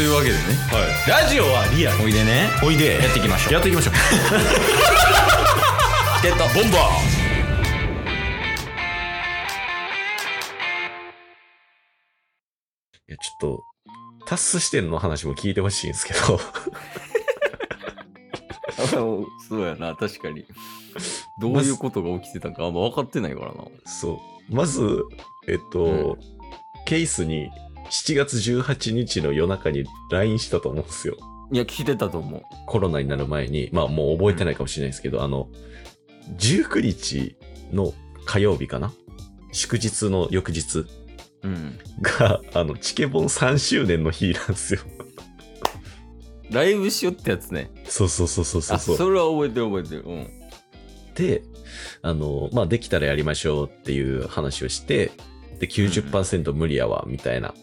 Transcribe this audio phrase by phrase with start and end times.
[0.00, 0.40] というわけでね。
[1.06, 2.04] ラジオはリアル。
[2.04, 2.48] おいでね。
[2.64, 2.94] おいで。
[3.02, 3.52] やっていきましょう。
[3.52, 3.94] やっていきましょう。
[6.16, 6.44] チケット。
[6.58, 6.80] ボンバー。
[13.08, 13.62] いやちょっと
[14.24, 16.40] タス視点の話も聞いてほしいんですけど。
[18.86, 20.46] そうやな確かに。
[21.42, 23.64] どういうことが起きてたかあんま分かってないからな。
[23.84, 24.54] そう。
[24.54, 25.04] まず
[25.46, 26.16] えっと、
[26.86, 27.50] ケースに
[27.90, 31.16] 7月18日の夜中に LINE したと思うんですよ。
[31.52, 32.42] いや聞いてたと思う。
[32.66, 33.68] コロナになる前に。
[33.72, 35.48] まあもう覚えてないかもしれないですけど、あの
[36.38, 37.36] 19日
[37.72, 37.92] の
[38.24, 38.92] 火曜日かな？
[39.52, 40.86] 祝日の翌日。
[41.42, 41.78] うん。
[42.02, 44.80] が、あの、チケボン3周年の日なんですよ。
[46.50, 47.70] ライブしようってやつね。
[47.86, 48.76] そうそうそうそうそう。
[48.76, 50.02] あそれは覚えてる覚えてる。
[50.02, 50.28] うん。
[51.14, 51.42] で、
[52.02, 55.12] あの、まあ、できたらやりましょうっていう話をして、
[55.58, 57.54] で、90%無理やわ、みたいな。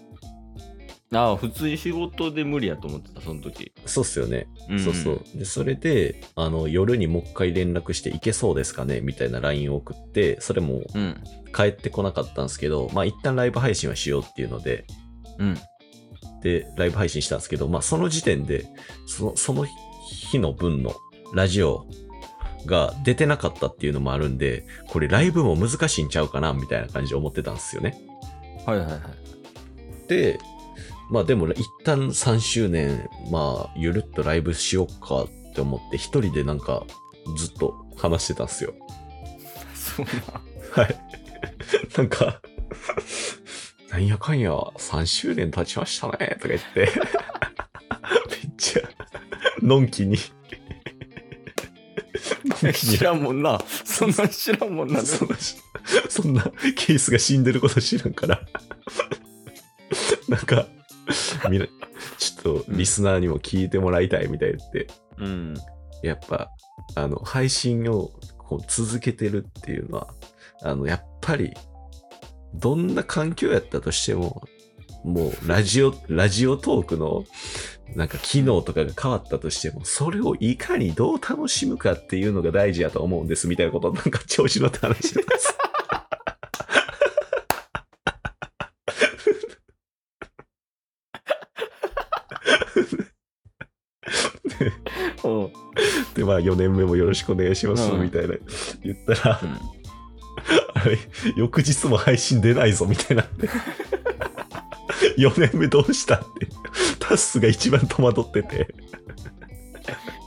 [1.14, 3.72] ああ普通に仕事で無理やと思ってたその時。
[3.86, 4.48] そうっすよね。
[4.70, 4.80] ん。
[4.80, 5.24] そうそう。
[5.36, 9.00] で、それで、あの、夜にもう一回連絡して、いけそうですかね？
[9.00, 11.24] みたいな LINE を送って、それもうん。
[11.56, 14.86] 帰ってこなかったんですけど、まあ、一旦ライブ配信はしようっていうので、
[15.40, 15.58] うん。
[16.44, 18.66] で、ライブ配信したんですけど、まあ、その時点で、
[19.08, 19.66] その、その
[20.10, 20.94] 日の分の
[21.34, 21.88] ラジオ
[22.66, 27.98] が出てなかったっていうのもあるんで、これライブも難しいんちゃうかな、みたいな感じで思ってたんですよね。
[28.66, 30.08] はいはいはい。
[30.08, 30.38] で、
[31.10, 36.84] まあでも一旦3周年、まあ、ゆるっとライブしようかって思って、一人でなんか
[37.38, 38.74] ずっと話してたんですよ。
[39.74, 40.06] そう
[40.72, 40.96] はい。
[41.98, 42.42] なんか、
[43.90, 46.92] なんやかんや3周年経ちましたね、とか言って、 めっ
[48.58, 48.84] ちゃ、
[49.62, 50.18] のんきに、
[52.62, 52.74] な。
[52.74, 53.60] 知らんもんな。
[53.86, 55.02] そんなん知らんもんな。
[55.02, 55.36] そんな、
[56.10, 56.44] そんな
[56.76, 58.42] ケースが死んでること知らんから、
[60.28, 60.68] なんか、
[62.18, 64.88] ちょっとリスナーにも聞いてもらいたいみたいって、
[65.18, 65.56] うん。
[66.04, 66.50] やっぱ、
[66.96, 70.14] あの、配信をこう続けてるっていうのは、
[70.64, 71.54] あの、やっぱり、
[72.54, 74.44] どんな環境やったとしても、
[75.04, 77.26] もう、ラジオ、ラジオトークの、
[77.96, 85.58] なんか機能とかが変わったとしても、それをいかにどう楽しむかっていうのが大事やと思うんです、みたいなことをなんか調子乗って話してたんです。
[95.24, 95.52] うん
[96.17, 98.36] で、まあ、4年目もよろしくお願いします、うんみたいな
[98.84, 99.78] 言ったら、うん
[100.76, 100.98] あれ、
[101.36, 103.50] 翌日も配信出ないぞ、みたいになって。
[105.18, 106.48] 4年目どうしたって。
[107.00, 108.68] タッスが一番戸惑ってて。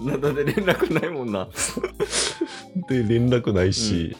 [0.00, 1.48] なんだで連絡ないもんな
[2.88, 4.16] で、連絡ないし、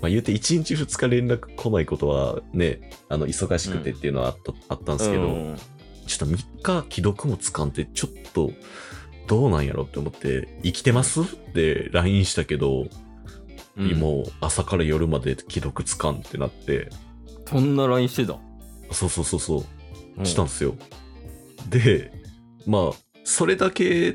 [0.00, 5.56] まあ言うて1日2日連絡来ないことはね、あの、忙しくてっていうのはあった,、あったんですけど、うん
[6.06, 8.50] ちょっと3日既読もつかんって、ちょっと、
[9.26, 11.22] どうなんやろって思って、生きてます？
[11.22, 12.86] って LINE したけど、
[13.76, 13.92] うん。
[13.98, 16.90] もう朝から夜まで既読つかんってなって、
[17.46, 18.38] そんな LINE してた？
[18.92, 19.64] そうそうそうそう、
[20.18, 20.26] うん。
[20.26, 20.76] したんですよ。
[21.68, 22.12] で、
[22.66, 24.14] まあ、それだけ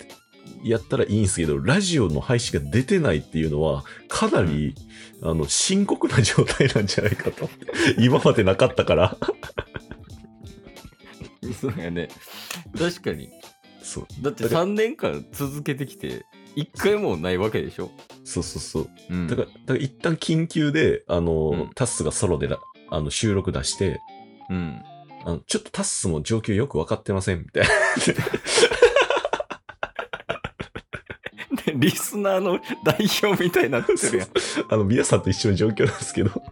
[0.63, 4.75] やったらいいんですけど、ラジオの配信が出てないっていうのは、かなり、
[5.21, 7.49] あの、深刻な状態なんじゃないかと。
[7.99, 9.17] 今までなかったから。
[11.59, 12.09] そうやね。
[12.77, 13.29] 確かに
[13.89, 14.07] そう。
[14.21, 17.89] だって3年間続けてきて1回もないわけでしょ、
[18.23, 18.89] そうそうそう。
[19.09, 22.59] うんだから、だから一旦緊急で、あの、うんタッスがソロでな
[22.91, 23.99] あの収録出して、
[24.49, 24.81] うん
[25.25, 27.69] あのちょっとタッスも状況よくわかってません、みたいな。
[31.65, 34.27] で リスナーの代表みたいになってるやん
[34.69, 36.29] あの、皆さんと一緒の状況なんですけど。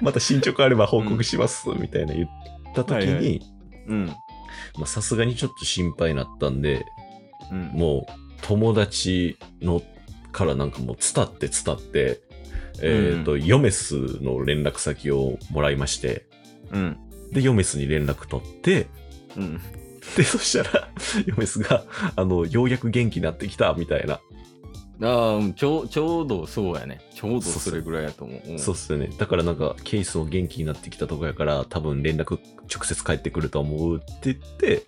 [0.00, 2.28] また進捗あれば報告します、みたいな言っ
[2.74, 3.42] た時はいはに、
[3.86, 4.16] うん
[4.76, 6.84] まあさすがにちょっと心配になったんで、
[7.50, 7.66] うん。
[7.68, 9.82] もう友達の
[10.32, 12.20] からなんかもう伝って伝って、
[12.80, 16.26] えっ、と、ヨメスの連絡先をもらいまして、
[16.70, 16.96] うん。
[17.32, 18.86] で、ヨメスに連絡取って、
[19.36, 19.60] うん。
[20.16, 20.88] で、そしたら、
[21.26, 21.84] ヨメスが、
[22.16, 24.20] あの、ようやく元気になってきた、みたいな。
[25.00, 29.08] ああうんちょうちょうどそうやねちょうどそれぐらいやと思ううんそうっすよね。
[29.16, 32.38] だからなんか、ケースも元気になってきたとこやから、多分連絡
[32.72, 34.86] 直接返ってくると思うって言って、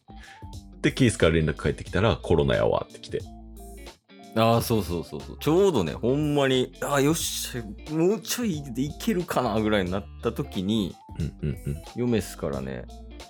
[0.83, 3.21] で、ケースから連絡返ってきたら、コロナやわって来て。
[4.37, 11.83] ああそうそうそうそうちょうどねほんまにああよっしゃもうちょいでいけるかなぐらいになった時にうんうんうん。
[11.97, 12.85] ヨメスからね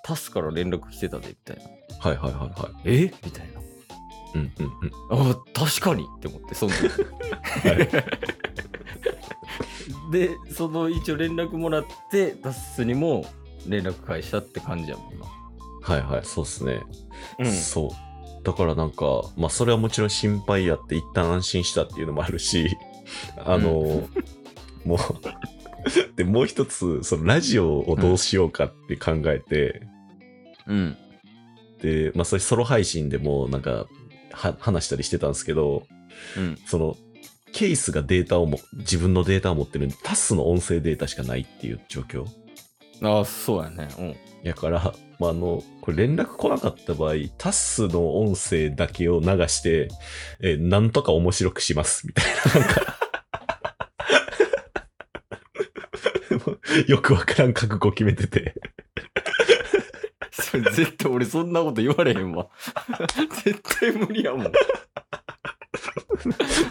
[0.04, 1.62] タスから連絡来てたでみたいな
[1.98, 3.04] はいはいはいはい。
[3.04, 3.14] え？
[3.24, 3.60] みたいな
[4.34, 4.66] うんうん
[5.10, 5.32] うん。
[5.32, 6.88] あ確かにって思ってその時
[7.68, 7.88] はい
[10.12, 13.24] でその一応連絡もらってタスにも
[13.66, 15.26] 連絡返したって感じやもんな
[15.82, 16.82] はいはい、そうっすね。
[17.38, 17.90] うんそう。
[18.44, 22.76] だからなんか、まあそれはもちろん心配やって一旦安心したっていうのもあるし、
[23.38, 24.08] あの、
[24.84, 24.98] もう、
[26.16, 29.82] で、もう一つ、そのラジオをどうしようかって考えて、
[30.66, 30.96] うん
[31.80, 33.86] で、まあそういうソロ配信でもなんか、は
[34.32, 35.86] 話したりしてたんですけど、
[36.36, 36.96] うんその、
[37.52, 42.26] ケースがデータをも、自分のデータを持ってるんで、タスの音声データしかないっていう状況。
[43.02, 49.88] ああそうやねうんやから、まあ、あの、これ連絡来なかった場合、タスの音声だけを流して、
[50.40, 52.24] えーなんとか面白くします、みたい
[52.54, 52.96] な、なんか
[56.88, 58.54] よくわからん覚悟決めてて。
[60.50, 62.48] それ絶対俺そんなこと言われへんわ。
[63.44, 64.52] 絶対無理やもん。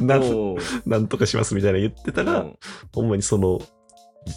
[0.06, 0.58] なんもう。
[0.86, 2.60] なんとかしますみたいな言ってたら、うん。
[2.94, 3.60] ほんまにその、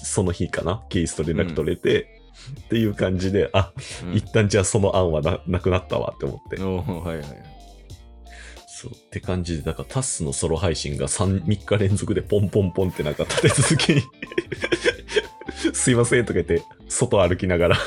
[0.04, 2.22] その日かな、ケースと連絡取れて、
[2.64, 3.72] っていう感じで、あ、
[4.04, 4.14] うん。
[4.14, 6.62] 一旦じゃあその案はななくなったわって思って。
[6.62, 7.26] おーはいはい
[8.66, 8.92] そう。
[8.92, 14.02] って感じで、だからタスのソロ配信が 3, 3日連続でポンポンポンってなんか立て続けに
[15.72, 17.78] すいませんとか言って、外歩きながら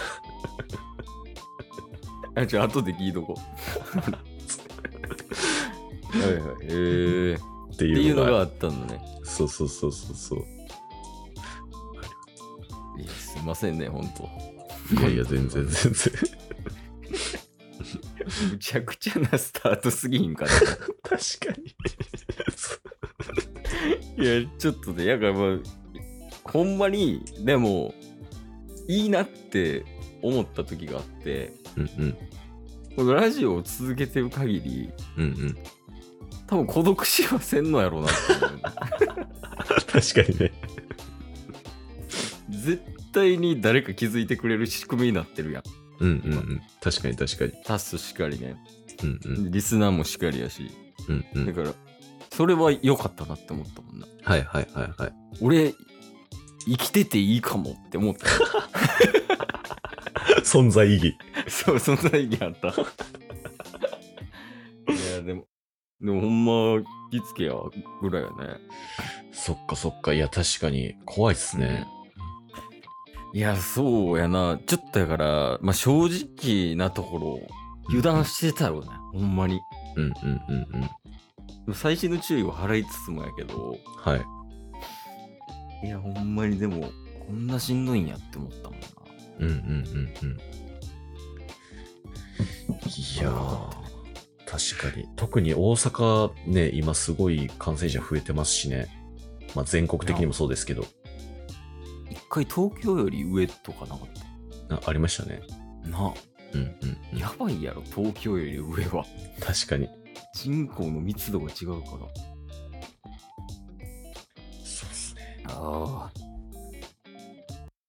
[2.36, 3.40] あじゃあ後で聞いとこう。
[6.18, 6.56] はいはい。
[6.64, 7.40] えー、っ
[7.70, 9.02] ってていううのがあったんだね。
[9.24, 10.40] そうそうそうそうそう。
[12.98, 14.30] いやすいませんねほんと
[14.98, 16.14] いやいや、全然全然。
[18.52, 20.52] むちゃくちゃなスタートすぎひんかな。
[20.52, 20.84] 確か
[24.18, 24.24] に。
[24.24, 25.58] いやちょっとねやからまあ
[26.50, 27.94] ほんまにでも
[28.88, 29.84] いいなって
[30.22, 32.18] 思った時があってうんうん。
[32.96, 35.58] このラジオを続けてる限りうんうん。
[36.48, 40.52] 多分孤独死はせんのやろうなって思う確かにね。
[42.50, 45.64] 絶対に誰か気づいてくれる仕組みになってるやん
[46.02, 46.62] うんうんうん。
[46.82, 47.54] 確かに確かに。
[47.66, 48.58] タスしかりね
[49.04, 49.52] うんうん。
[49.52, 50.70] リスナーもしかりやし
[51.08, 51.46] うんうん。
[51.46, 51.74] だから
[52.32, 55.14] それは良かったなって思ったもんなはいはいはいはい。
[55.42, 55.74] 俺
[56.68, 58.26] 生きてていいかもって思った
[60.44, 61.18] 存在意義。
[61.48, 62.72] そうそんな意義あったい
[65.16, 65.46] やでも
[66.02, 66.46] でもほん
[66.80, 67.54] ま気付けや
[68.02, 68.36] ぐらいやね
[69.32, 70.14] そっかそっか。
[70.14, 71.86] いや、確かに怖いっすね。
[73.34, 77.40] いやそうやなちょっとやからまあ正直なところ
[77.90, 79.60] 油断してたよねほんまに
[79.98, 80.68] うんうんうん
[81.68, 81.74] うん。
[81.74, 84.16] 最新の注意を払いつつもやけどは
[85.84, 85.88] い。
[85.88, 86.90] いやほんまにでも
[87.28, 88.88] こんなしんどいんやって思ったもんな
[89.40, 90.38] うんうんうんうん。
[92.88, 93.70] いやー、
[94.46, 95.08] 確かに。
[95.16, 98.88] 特に大阪ね、今すごい感染者増えてますしね。
[99.56, 100.86] まあ全国的にもそうですけど。
[102.10, 104.08] 一回東京より上とかなかっ
[104.70, 105.42] あありましたね。
[105.84, 106.14] たな
[106.54, 107.20] うんうんうん。
[107.20, 109.06] やばいやろ東京より上は
[109.40, 109.90] 確かに。
[110.34, 111.98] 人口の密度が違うから
[114.64, 115.44] そうっすね。
[115.48, 116.12] ああ。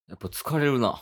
[0.07, 1.01] やっぱ疲れるな。